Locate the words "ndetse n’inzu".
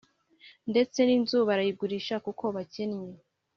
0.71-1.37